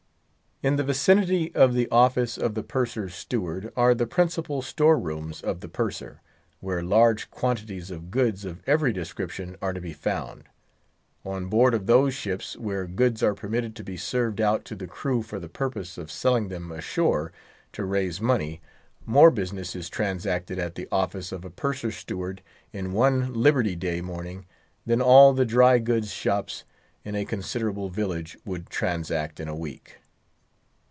In 0.63 0.75
the 0.75 0.83
vicinity 0.83 1.51
of 1.55 1.73
the 1.73 1.89
office 1.89 2.37
of 2.37 2.53
the 2.53 2.61
Purser's 2.61 3.15
Steward 3.15 3.73
are 3.75 3.95
the 3.95 4.05
principal 4.05 4.61
store 4.61 4.99
rooms 4.99 5.41
of 5.41 5.59
the 5.59 5.67
Purser, 5.67 6.21
where 6.59 6.83
large 6.83 7.31
quantities 7.31 7.89
of 7.89 8.11
goods 8.11 8.45
of 8.45 8.61
every 8.67 8.93
description 8.93 9.57
are 9.59 9.73
to 9.73 9.81
be 9.81 9.91
found. 9.93 10.43
On 11.25 11.47
board 11.47 11.73
of 11.73 11.87
those 11.87 12.13
ships 12.13 12.55
where 12.57 12.85
goods 12.85 13.23
are 13.23 13.33
permitted 13.33 13.75
to 13.75 13.83
be 13.83 13.97
served 13.97 14.39
out 14.39 14.63
to 14.65 14.75
the 14.75 14.85
crew 14.85 15.23
for 15.23 15.39
the 15.39 15.49
purpose 15.49 15.97
of 15.97 16.11
selling 16.11 16.49
them 16.49 16.71
ashore, 16.71 17.33
to 17.73 17.83
raise 17.83 18.21
money, 18.21 18.61
more 19.03 19.31
business 19.31 19.75
is 19.75 19.89
transacted 19.89 20.59
at 20.59 20.75
the 20.75 20.87
office 20.91 21.31
of 21.31 21.43
a 21.43 21.49
Purser's 21.49 21.95
Steward 21.97 22.43
in 22.71 22.91
one 22.93 23.33
Liberty 23.33 23.75
day 23.75 23.99
morning 23.99 24.45
than 24.85 25.01
all 25.01 25.33
the 25.33 25.43
dry 25.43 25.79
goods 25.79 26.11
shops 26.13 26.65
in 27.03 27.15
a 27.15 27.25
considerable 27.25 27.89
village 27.89 28.37
would 28.45 28.69
transact 28.69 29.39
in 29.39 29.47
a 29.47 29.55
week. 29.55 29.97